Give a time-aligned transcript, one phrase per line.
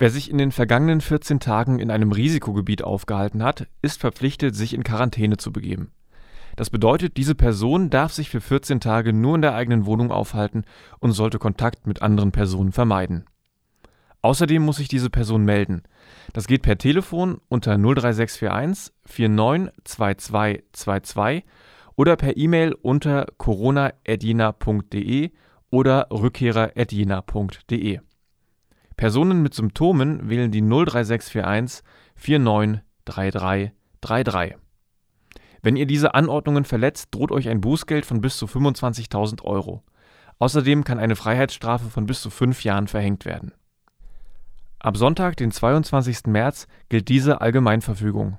[0.00, 4.72] Wer sich in den vergangenen 14 Tagen in einem Risikogebiet aufgehalten hat, ist verpflichtet, sich
[4.72, 5.92] in Quarantäne zu begeben.
[6.56, 10.64] Das bedeutet, diese Person darf sich für 14 Tage nur in der eigenen Wohnung aufhalten
[11.00, 13.26] und sollte Kontakt mit anderen Personen vermeiden.
[14.22, 15.82] Außerdem muss sich diese Person melden.
[16.32, 21.44] Das geht per Telefon unter 03641 492222
[21.94, 25.30] oder per E-Mail unter corona.jena.de
[25.70, 28.00] oder rückkehrer.jena.de.
[29.00, 31.82] Personen mit Symptomen wählen die 03641
[32.16, 34.56] 493333.
[35.62, 39.82] Wenn ihr diese Anordnungen verletzt, droht euch ein Bußgeld von bis zu 25.000 Euro.
[40.38, 43.54] Außerdem kann eine Freiheitsstrafe von bis zu fünf Jahren verhängt werden.
[44.78, 46.26] Ab Sonntag, den 22.
[46.26, 48.36] März, gilt diese Allgemeinverfügung.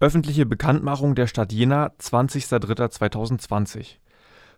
[0.00, 3.98] Öffentliche Bekanntmachung der Stadt Jena 20.03.2020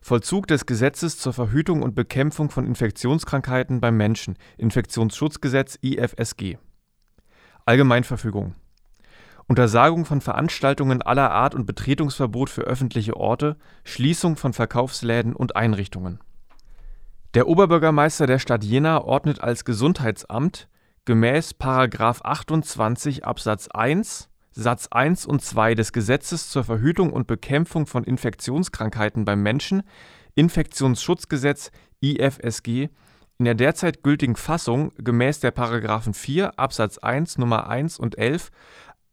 [0.02, 4.36] Vollzug des Gesetzes zur Verhütung und Bekämpfung von Infektionskrankheiten beim Menschen.
[4.58, 6.58] Infektionsschutzgesetz IFSG
[7.66, 8.56] Allgemeinverfügung.
[9.46, 16.18] Untersagung von Veranstaltungen aller Art und Betretungsverbot für öffentliche Orte, Schließung von Verkaufsläden und Einrichtungen.
[17.34, 20.68] Der Oberbürgermeister der Stadt Jena ordnet als Gesundheitsamt
[21.04, 21.54] gemäß§
[22.24, 29.24] 28 Absatz 1 Satz 1 und 2 des Gesetzes zur Verhütung und Bekämpfung von Infektionskrankheiten
[29.24, 29.82] beim Menschen
[30.34, 32.88] Infektionsschutzgesetz IFSG
[33.38, 35.54] in der derzeit gültigen Fassung gemäß der§
[36.14, 37.68] 4 Absatz 1 Nr.
[37.68, 38.50] 1 und 11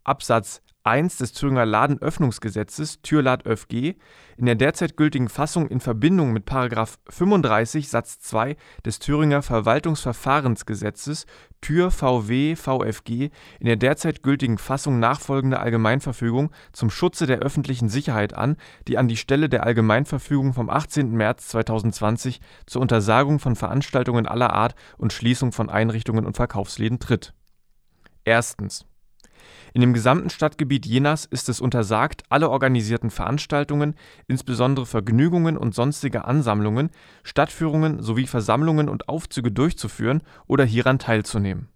[0.04, 3.96] Absatz 1 des Thüringer Ladenöffnungsgesetzes (Türlad ÖffG)
[4.38, 6.48] in der derzeit gültigen Fassung in Verbindung mit§
[7.08, 11.28] 35 Satz 2 des Thüringer Verwaltungsverfahrensgesetzes
[11.62, 13.30] (Tür-VW-VfG)
[13.60, 19.08] in der derzeit gültigen Fassung nachfolgende Allgemeinverfügung zum Schutze der öffentlichen Sicherheit an, die an
[19.08, 21.12] die Stelle der Allgemeinverfügung vom 18.
[21.12, 27.36] März 2020 zur Untersagung von Veranstaltungen aller Art und Schließung von Einrichtungen und Verkaufsläden tritt.
[28.24, 28.89] Erstens
[29.74, 33.96] in dem gesamten Stadtgebiet Jenas ist es untersagt, alle organisierten Veranstaltungen,
[34.28, 36.90] insbesondere Vergnügungen und sonstige Ansammlungen,
[37.24, 41.70] Stadtführungen sowie Versammlungen und Aufzüge durchzuführen oder hieran teilzunehmen.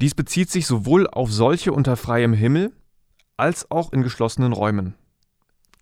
[0.00, 2.72] Dies bezieht sich sowohl auf solche unter freiem Himmel
[3.36, 4.94] als auch in geschlossenen Räumen.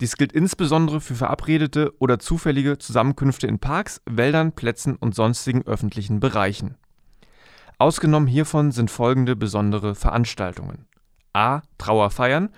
[0.00, 6.20] Dies gilt insbesondere für verabredete oder zufällige Zusammenkünfte in Parks, Wäldern, Plätzen und sonstigen öffentlichen
[6.20, 6.76] Bereichen.
[7.78, 10.86] Ausgenommen hiervon sind folgende besondere Veranstaltungen
[11.36, 11.62] a.
[11.78, 12.48] Trauerfeiern.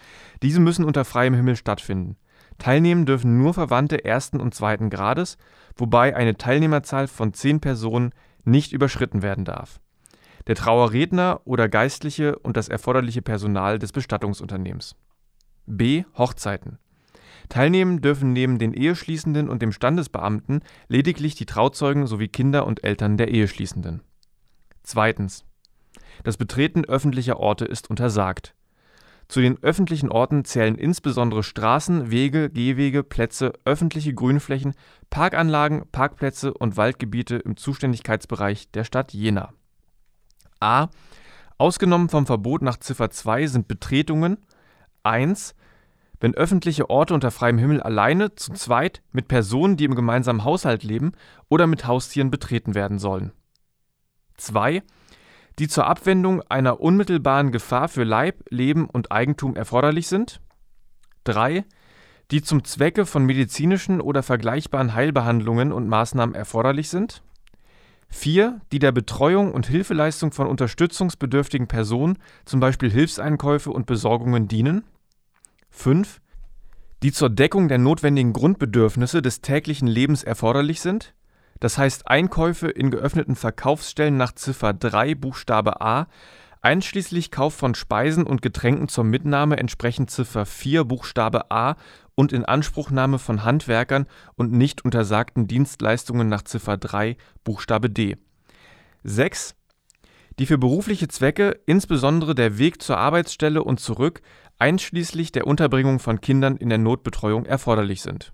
[0.42, 2.16] Diese müssen unter freiem Himmel stattfinden.
[2.58, 5.36] Teilnehmen dürfen nur Verwandte ersten und zweiten Grades,
[5.76, 8.12] wobei eine Teilnehmerzahl von zehn Personen
[8.44, 9.80] nicht überschritten werden darf.
[10.46, 14.96] Der Trauerredner oder Geistliche und das erforderliche Personal des Bestattungsunternehmens.
[15.66, 16.04] b.
[16.16, 16.78] Hochzeiten.
[17.48, 23.16] Teilnehmen dürfen neben den Eheschließenden und dem Standesbeamten lediglich die Trauzeugen sowie Kinder und Eltern
[23.16, 24.02] der Eheschließenden.
[24.88, 25.44] Zweitens.
[26.24, 28.54] Das Betreten öffentlicher Orte ist untersagt.
[29.28, 34.72] Zu den öffentlichen Orten zählen insbesondere Straßen, Wege, Gehwege, Plätze, öffentliche Grünflächen,
[35.10, 39.52] Parkanlagen, Parkplätze und Waldgebiete im Zuständigkeitsbereich der Stadt Jena.
[40.58, 40.88] a.
[41.58, 44.38] Ausgenommen vom Verbot nach Ziffer 2 sind Betretungen
[45.02, 45.54] 1.
[46.18, 50.82] Wenn öffentliche Orte unter freiem Himmel alleine, zu zweit, mit Personen, die im gemeinsamen Haushalt
[50.82, 51.12] leben
[51.50, 53.32] oder mit Haustieren betreten werden sollen.
[54.38, 54.82] 2
[55.58, 60.40] die zur Abwendung einer unmittelbaren Gefahr für Leib, Leben und Eigentum erforderlich sind.
[61.24, 61.64] 3.
[62.30, 67.22] Die zum Zwecke von medizinischen oder vergleichbaren Heilbehandlungen und Maßnahmen erforderlich sind.
[68.10, 68.60] 4.
[68.72, 74.84] Die der Betreuung und Hilfeleistung von unterstützungsbedürftigen Personen, zum Beispiel Hilfseinkäufe und Besorgungen, dienen.
[75.70, 76.20] 5.
[77.02, 81.14] Die zur Deckung der notwendigen Grundbedürfnisse des täglichen Lebens erforderlich sind
[81.60, 86.06] das heißt Einkäufe in geöffneten Verkaufsstellen nach Ziffer 3 Buchstabe a,
[86.60, 91.76] einschließlich Kauf von Speisen und Getränken zur Mitnahme entsprechend Ziffer 4 Buchstabe a
[92.14, 98.16] und Inanspruchnahme von Handwerkern und nicht untersagten Dienstleistungen nach Ziffer 3 Buchstabe d.
[99.04, 99.54] 6.
[100.38, 104.20] Die für berufliche Zwecke, insbesondere der Weg zur Arbeitsstelle und zurück,
[104.58, 108.32] einschließlich der Unterbringung von Kindern in der Notbetreuung erforderlich sind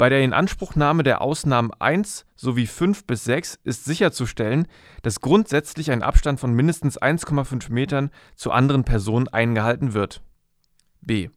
[0.00, 4.66] bei der Inanspruchnahme der Ausnahmen 1 sowie 5 bis 6 ist sicherzustellen,
[5.02, 10.22] dass grundsätzlich ein Abstand von mindestens 1,5 Metern zu anderen Personen eingehalten wird.
[11.02, 11.28] b.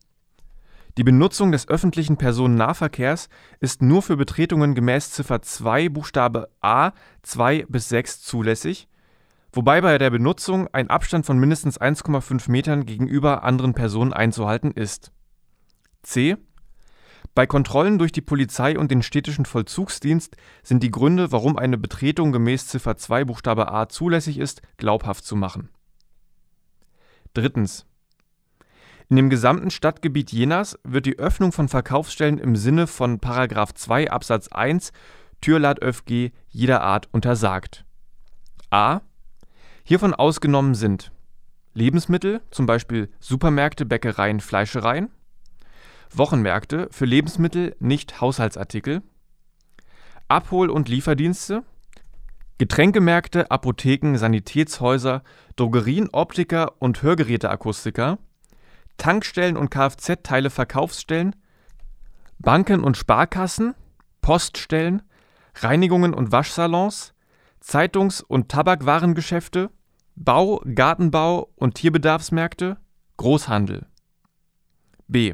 [0.96, 3.28] Die Benutzung des öffentlichen Personennahverkehrs
[3.60, 6.94] ist nur für Betretungen gemäß Ziffer 2 Buchstabe a
[7.24, 8.88] 2 bis 6 zulässig,
[9.52, 15.12] wobei bei der Benutzung ein Abstand von mindestens 1,5 Metern gegenüber anderen Personen einzuhalten ist.
[16.02, 16.38] c
[17.36, 22.32] Bei Kontrollen durch die Polizei und den städtischen Vollzugsdienst sind die Gründe, warum eine Betretung
[22.32, 25.70] gemäß Ziffer 2 Buchstabe a zulässig ist, glaubhaft zu machen.
[29.10, 33.20] In dem gesamten Stadtgebiet Jenas wird die Öffnung von Verkaufsstellen im Sinne von§
[33.76, 34.92] 2 Absatz 1
[35.42, 37.84] Türlat ÖFG jeder Art untersagt.
[38.70, 39.02] a.
[39.84, 41.12] Hiervon ausgenommen sind
[41.74, 45.10] Lebensmittel, zum Beispiel Supermärkte, Bäckereien, Fleischereien
[46.18, 49.02] Wochenmärkte für Lebensmittel, nicht Haushaltsartikel,
[50.28, 51.64] Abhol- und Lieferdienste,
[52.58, 55.24] Getränkemärkte, Apotheken, Sanitätshäuser,
[55.56, 58.20] Drogerien, Optiker und Hörgeräteakustiker,
[58.98, 61.36] Tankstellen und Kfz-Teile-Verkaufsstellen,
[62.40, 63.76] Banken und Sparkassen,
[64.22, 65.02] Poststellen,
[65.56, 67.14] Reinigungen und Waschsalons,
[67.60, 69.72] Zeitungs- und Tabakwarengeschäfte,
[70.16, 72.78] Bau, Gartenbau und Tierbedarfsmärkte,
[73.18, 73.88] Großhandel.
[75.08, 75.34] B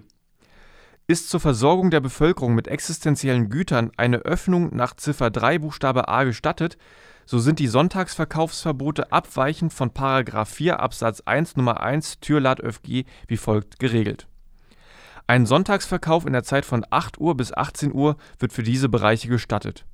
[1.09, 6.23] ist zur Versorgung der Bevölkerung mit existenziellen Gütern eine Öffnung nach Ziffer 3 Buchstabe a
[6.23, 6.77] gestattet,
[7.25, 9.89] so sind die Sonntagsverkaufsverbote abweichend von§
[10.45, 11.81] 4 Absatz 1 Nr.
[11.81, 14.27] 1 Türlat ÖFG wie folgt geregelt.
[15.25, 19.29] Ein Sonntagsverkauf in der Zeit von 8 Uhr bis 18 Uhr wird für diese Bereiche
[19.29, 19.87] gestattet.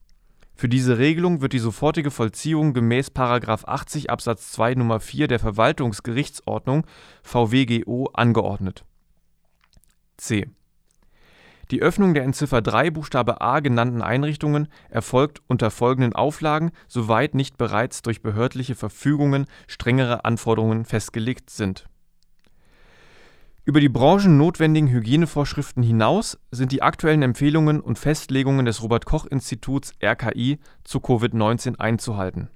[0.54, 3.12] Für diese Regelung wird die sofortige Vollziehung gemäß§
[3.66, 5.00] 80 Absatz 2 Nr.
[5.00, 6.86] 4 der Verwaltungsgerichtsordnung
[7.24, 8.84] VWGO angeordnet.
[10.18, 10.50] C
[11.72, 17.34] die Öffnung der in Ziffer 3 Buchstabe a genannten Einrichtungen erfolgt unter folgenden Auflagen, soweit
[17.34, 21.88] nicht bereits durch behördliche Verfügungen strengere Anforderungen festgelegt sind:
[23.64, 31.00] Über die branchennotwendigen Hygienevorschriften hinaus sind die aktuellen Empfehlungen und Festlegungen des Robert-Koch-Instituts (RKI) zu
[31.00, 32.50] Covid-19 einzuhalten.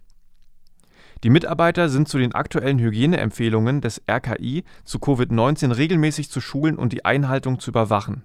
[1.23, 6.93] Die Mitarbeiter sind zu den aktuellen Hygieneempfehlungen des RKI zu Covid-19 regelmäßig zu schulen und
[6.93, 8.23] die Einhaltung zu überwachen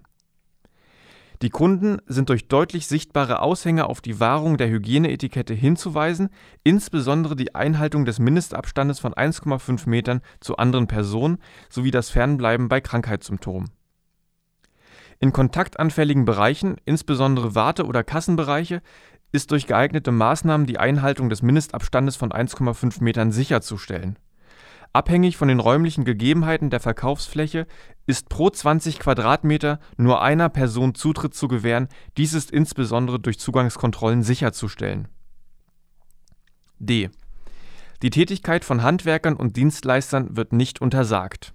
[1.42, 6.31] die Kunden sind durch deutlich sichtbare Aushänge auf die Wahrung der Hygieneetikette hinzuweisen,
[6.62, 11.38] insbesondere die Einhaltung des Mindestabstandes von 1,5 Metern zu anderen Personen
[11.69, 13.70] sowie das Fernbleiben bei Krankheitssymptomen.
[15.20, 18.82] In kontaktanfälligen Bereichen, insbesondere Warte oder Kassenbereiche,
[19.32, 24.19] ist durch geeignete Maßnahmen die Einhaltung des Mindestabstandes von 1,5 Metern sicherzustellen
[24.94, 27.67] Abhängig von den räumlichen Gegebenheiten der Verkaufsfläche
[28.06, 34.23] ist pro 20 Quadratmeter nur einer Person Zutritt zu gewähren, dies ist insbesondere durch Zugangskontrollen
[34.23, 35.08] sicherzustellen.
[36.79, 37.11] D:
[38.02, 41.55] Die Tätigkeit von Handwerkern und Dienstleistern wird nicht untersagt.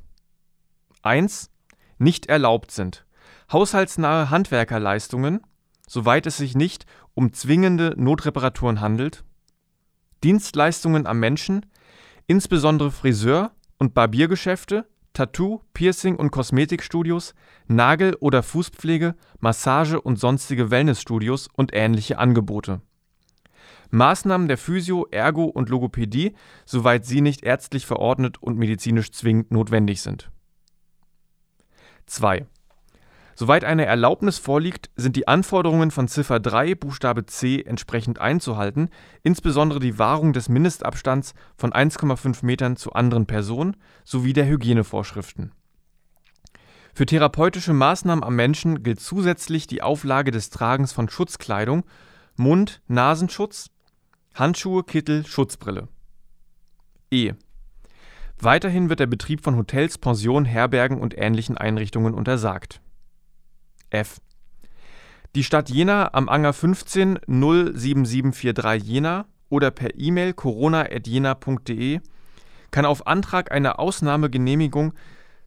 [1.01, 1.49] 1.
[1.97, 3.05] Nicht erlaubt sind
[3.51, 5.39] haushaltsnahe Handwerkerleistungen,
[5.87, 9.23] soweit es sich nicht um zwingende Notreparaturen handelt
[10.23, 11.65] Dienstleistungen am Menschen
[12.29, 17.33] Insbesondere Friseur und Barbiergeschäfte, Tattoo-, Piercing- und Kosmetikstudios,
[17.67, 22.81] Nagel- oder Fußpflege, Massage- und sonstige Wellnessstudios und ähnliche Angebote.
[23.89, 26.35] Maßnahmen der Physio-, Ergo- und Logopädie,
[26.67, 30.29] soweit sie nicht ärztlich verordnet und medizinisch zwingend notwendig sind.
[32.05, 32.45] 2
[33.39, 38.89] Soweit eine Erlaubnis vorliegt, sind die Anforderungen von Ziffer 3 Buchstabe c entsprechend einzuhalten,
[39.23, 45.53] insbesondere die Wahrung des Mindestabstands von 1,5 Metern zu anderen Personen sowie der Hygienevorschriften.
[46.93, 51.85] Für therapeutische Maßnahmen am Menschen gilt zusätzlich die Auflage des Tragens von Schutzkleidung,
[52.35, 53.69] Mund-Nasenschutz,
[54.33, 55.87] Handschuhe, Kittel, Schutzbrille.
[57.09, 57.31] E.
[58.37, 62.81] Weiterhin wird der Betrieb von Hotels, Pensionen, Herbergen und ähnlichen Einrichtungen untersagt
[63.89, 64.19] F.
[65.35, 71.99] Die Stadt Jena am Anger 15 07743 Jena oder per E-Mail corona.jena.de
[72.71, 74.93] kann auf Antrag eine Ausnahmegenehmigung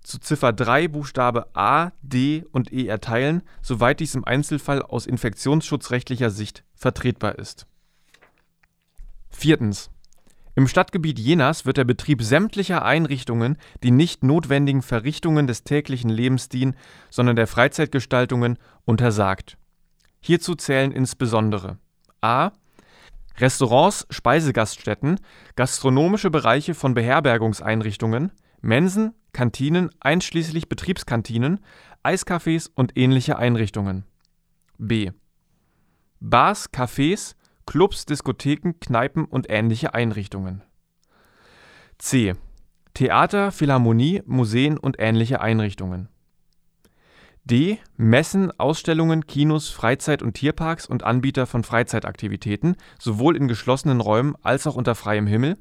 [0.03, 6.31] zu Ziffer 3 Buchstabe A, D und E erteilen, soweit dies im Einzelfall aus infektionsschutzrechtlicher
[6.31, 7.67] Sicht vertretbar ist.
[9.31, 9.91] Viertens.
[10.55, 16.51] Im Stadtgebiet Jenas wird der Betrieb sämtlicher Einrichtungen, die nicht notwendigen Verrichtungen des täglichen Lebens
[16.51, 16.77] dienen,
[17.11, 19.57] sondern der Freizeitgestaltungen, untersagt.
[20.21, 21.79] Hierzu zählen insbesondere
[22.21, 22.53] a.
[23.39, 25.19] Restaurants, Speisegaststätten,
[25.57, 31.61] gastronomische Bereiche von Beherbergungseinrichtungen, Mensen, Kantinen einschließlich Betriebskantinen,
[32.05, 34.05] Eiscafés und ähnliche Einrichtungen.
[34.79, 35.13] b.
[36.21, 37.35] Bars, Cafés,
[37.73, 40.63] Clubs, Diskotheken, Kneipen und ähnliche Einrichtungen.
[41.97, 42.35] C.
[42.93, 46.11] Theater, Philharmonie, Museen und ähnliche Einrichtungen.
[47.45, 47.79] D.
[47.97, 54.67] Messen, Ausstellungen, Kinos, Freizeit- und Tierparks und Anbieter von Freizeitaktivitäten, sowohl in geschlossenen Räumen als
[54.67, 55.57] auch unter freiem Himmel.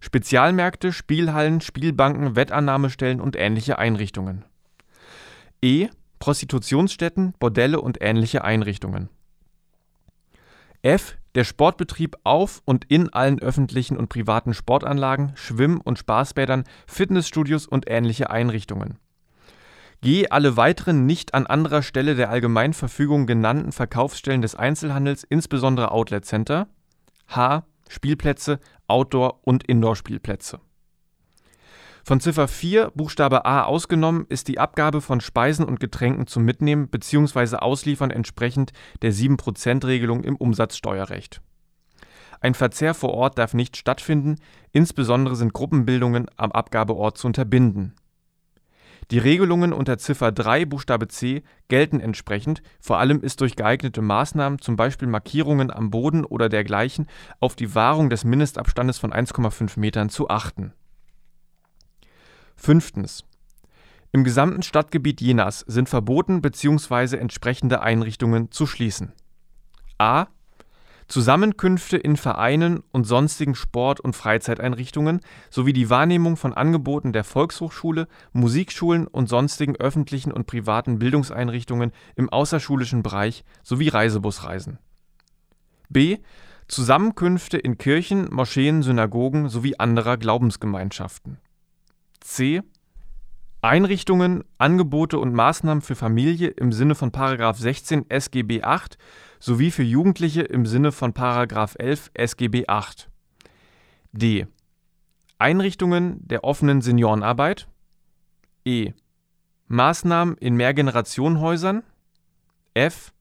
[0.00, 4.44] Spezialmärkte, Spielhallen, Spielbanken, Wettannahmestellen und ähnliche Einrichtungen.
[5.62, 5.90] E.
[6.18, 9.10] Prostitutionsstätten, Bordelle und ähnliche Einrichtungen.
[10.82, 17.66] f der Sportbetrieb auf und in allen öffentlichen und privaten Sportanlagen, Schwimm und Spaßbädern, Fitnessstudios
[17.66, 18.98] und ähnliche Einrichtungen.
[20.00, 26.68] g alle weiteren nicht an anderer Stelle der Allgemeinverfügung genannten Verkaufsstellen des Einzelhandels, insbesondere Outlet-Center.
[27.28, 30.60] h Spielplätze, Outdoor und Indoor-Spielplätze.
[32.08, 36.86] Von Ziffer 4 Buchstabe a ausgenommen ist die Abgabe von Speisen und Getränken zum Mitnehmen
[36.86, 37.56] bzw.
[37.56, 38.72] Ausliefern entsprechend
[39.02, 41.40] der 7%-Regelung im Umsatzsteuerrecht.
[42.40, 44.36] Ein Verzehr vor Ort darf nicht stattfinden,
[44.70, 47.96] insbesondere sind Gruppenbildungen am Abgabeort zu unterbinden.
[49.10, 54.60] Die Regelungen unter Ziffer 3 Buchstabe c gelten entsprechend, vor allem ist durch geeignete Maßnahmen,
[54.60, 57.08] zum Beispiel Markierungen am Boden oder dergleichen,
[57.40, 60.72] auf die Wahrung des Mindestabstandes von 1,5 Metern zu achten.
[62.56, 63.24] Fünftens.
[64.12, 67.16] Im gesamten Stadtgebiet Jenas sind verboten bzw.
[67.16, 69.12] entsprechende Einrichtungen zu schließen:
[69.98, 70.26] a
[71.08, 75.20] Zusammenkünfte in Vereinen und sonstigen Sport und Freizeiteinrichtungen
[75.50, 82.28] sowie die Wahrnehmung von Angeboten der Volkshochschule, Musikschulen und sonstigen öffentlichen und privaten Bildungseinrichtungen im
[82.28, 84.78] außerschulischen Bereich sowie Reisebusreisen.
[85.88, 86.18] b
[86.66, 91.38] Zusammenkünfte in Kirchen, Moscheen, Synagogen sowie anderer Glaubensgemeinschaften.
[92.26, 92.62] C
[93.62, 97.10] Einrichtungen, Angebote und Maßnahmen für Familie im Sinne von§
[97.54, 98.96] 16 SGB VIII
[99.38, 101.12] sowie für Jugendliche im Sinne von§
[101.78, 103.06] 11 SGB VIII.
[104.12, 104.46] d
[105.38, 107.68] Einrichtungen der offenen Seniorenarbeit.
[108.64, 108.92] e
[109.68, 111.82] Maßnahmen in Mehrgenerationenhäusern.
[112.74, 113.12] f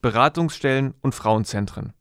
[0.00, 1.92] Beratungsstellen und Frauenzentren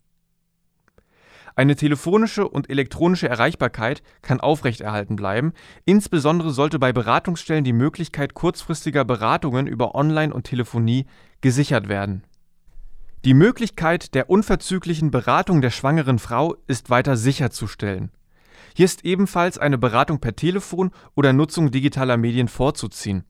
[1.56, 5.54] eine telefonische und elektronische Erreichbarkeit kann aufrechterhalten bleiben,
[5.86, 11.06] insbesondere sollte bei Beratungsstellen die Möglichkeit kurzfristiger Beratungen über Online und Telefonie
[11.42, 12.24] gesichert werden.
[13.26, 18.12] Die Möglichkeit der unverzüglichen Beratung der schwangeren Frau ist weiter sicherzustellen.
[18.76, 23.24] Hier ist ebenfalls eine Beratung per Telefon oder Nutzung digitaler Medien vorzuziehen.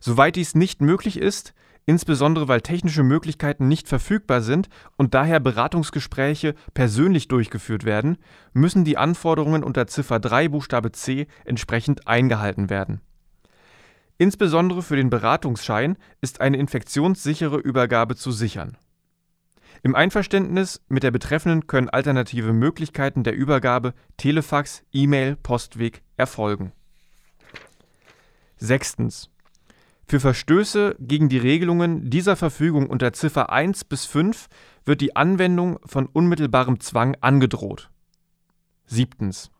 [0.00, 1.54] Soweit dies nicht möglich ist
[1.88, 4.68] insbesondere weil technische Möglichkeiten nicht verfügbar sind
[4.98, 8.18] und daher Beratungsgespräche persönlich durchgeführt werden,
[8.52, 13.00] müssen die Anforderungen unter Ziffer 3 Buchstabe c entsprechend eingehalten werden.
[14.18, 18.76] Insbesondere für den Beratungsschein ist eine infektionssichere Übergabe zu sichern.
[19.82, 26.72] Im Einverständnis mit der Betreffenden können alternative Möglichkeiten der Übergabe Telefax, E-Mail, Postweg erfolgen.
[28.58, 29.30] Sechstens
[30.08, 34.48] für Verstöße gegen die Regelungen dieser Verfügung unter Ziffer 1 bis 5
[34.86, 37.90] wird die Anwendung von unmittelbarem Zwang angedroht.
[38.86, 39.50] Siebtens.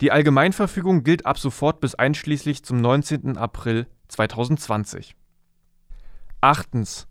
[0.00, 3.36] Die Allgemeinverfügung gilt ab sofort bis einschließlich zum 19.
[3.36, 5.16] April 2020.
[6.40, 7.08] Achtens.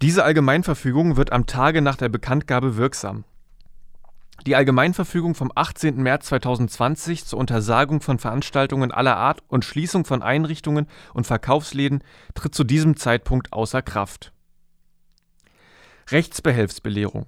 [0.00, 3.24] Diese Allgemeinverfügung wird am Tage nach der Bekanntgabe wirksam
[4.46, 6.02] die Allgemeinverfügung vom 18.
[6.02, 12.02] März 2020 zur Untersagung von Veranstaltungen aller Art und Schließung von Einrichtungen und Verkaufsläden
[12.34, 14.32] tritt zu diesem Zeitpunkt außer Kraft.
[16.10, 17.26] Rechtsbehelfsbelehrung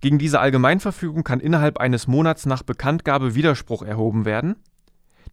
[0.00, 4.56] Gegen diese Allgemeinverfügung kann innerhalb eines Monats nach Bekanntgabe Widerspruch erhoben werden.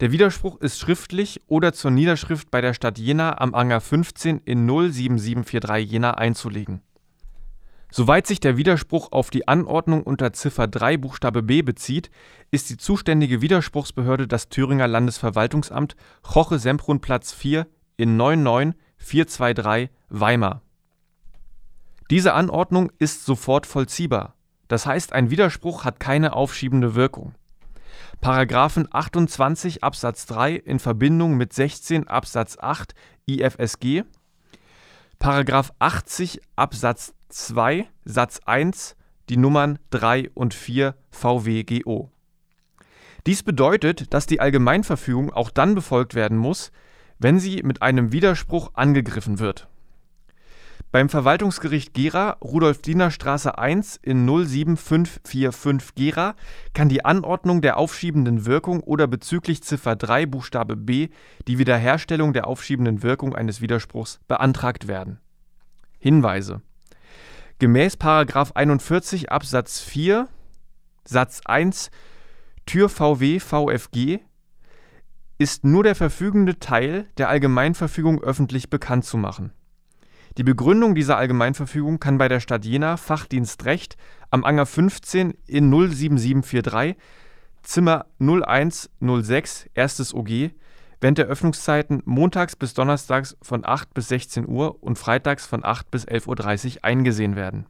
[0.01, 4.67] Der Widerspruch ist schriftlich oder zur Niederschrift bei der Stadt Jena am Anger 15 in
[4.67, 6.81] 07743 Jena einzulegen
[7.97, 12.11] Soweit sich der Widerspruch auf die Anordnung unter Ziffer 3 Buchstabe b bezieht,
[12.51, 20.61] ist die zuständige Widerspruchsbehörde das Thüringer Landesverwaltungsamt Choche-Semprun-Platz 4 in 99423 Weimar.
[22.09, 24.35] Diese Anordnung ist sofort vollziehbar,
[24.67, 27.33] das heißt ein Widerspruch hat keine aufschiebende Wirkung.
[28.19, 32.93] Paragraphen 28 Absatz 3 in Verbindung mit 16 Absatz 8
[33.25, 34.03] IFSG,
[35.17, 38.95] Paragraph 80 Absatz 2 Satz 1
[39.29, 42.11] die Nummern 3 und 4 VWGO.
[43.25, 46.71] Dies bedeutet, dass die Allgemeinverfügung auch dann befolgt werden muss,
[47.17, 49.67] wenn sie mit einem Widerspruch angegriffen wird.
[50.91, 56.35] Beim Verwaltungsgericht Gera, Rudolf-Diener-Straße 1 in 07545 Gera,
[56.73, 61.09] kann die Anordnung der aufschiebenden Wirkung oder bezüglich Ziffer 3 Buchstabe b
[61.47, 65.19] die Wiederherstellung der aufschiebenden Wirkung eines Widerspruchs beantragt werden.
[65.99, 66.61] Hinweise
[67.57, 67.97] Gemäß§
[68.53, 70.27] 41 Absatz 4
[71.05, 71.89] Satz 1
[72.65, 74.19] Tür VW VfG
[75.37, 79.53] ist nur der verfügende Teil der Allgemeinverfügung öffentlich bekannt zu machen.
[80.37, 83.95] Die Begründung dieser Allgemeinverfügung kann bei der Stadt Jena Fachdienst Recht
[84.31, 86.97] am Anger 15 in 07743
[87.63, 90.13] Zimmer 0106 1.
[90.13, 90.51] OG
[91.01, 95.91] während der Öffnungszeiten montags bis donnerstags von 8 bis 16 Uhr und freitags von 8
[95.91, 97.67] bis 11.30 Uhr eingesehen werden.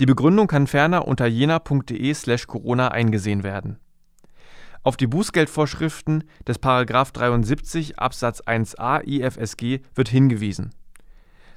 [0.00, 3.78] Die Begründung kann ferner unter jena.de/corona eingesehen werden.
[4.82, 6.60] Auf die Bußgeldvorschriften des§
[7.12, 10.74] 73 Absatz 1a IFSG wird hingewiesen.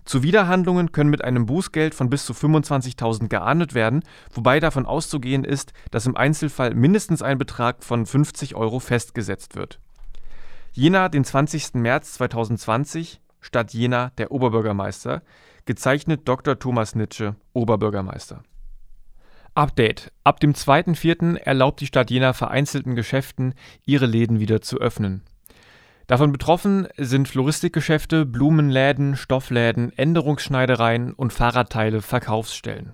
[0.06, 5.74] Zuwiderhandlungen können mit einem Bußgeld von bis zu 25.000 geahndet werden, wobei davon auszugehen ist,
[5.92, 9.82] dass im Einzelfall mindestens ein Betrag von 50 Euro festgesetzt wird.
[10.78, 11.74] Jena, den 20.
[11.74, 15.24] März 2020, Stadt Jena, der Oberbürgermeister,
[15.66, 16.60] gezeichnet Dr.
[16.60, 18.44] Thomas Nitsche, Oberbürgermeister.
[19.56, 21.38] Update: Ab dem 2.4.
[21.38, 23.56] erlaubt die Stadt Jena vereinzelten Geschäften,
[23.88, 25.24] ihre Läden wieder zu öffnen.
[26.06, 32.94] Davon betroffen sind Floristikgeschäfte, Blumenläden, Stoffläden, Änderungsschneidereien und Fahrradteile-Verkaufsstellen.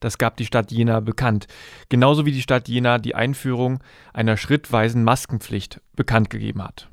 [0.00, 1.48] Das gab die Stadt Jena bekannt,
[1.90, 3.80] genauso wie die Stadt Jena die Einführung
[4.14, 6.88] einer schrittweisen Maskenpflicht bekannt gegeben hat.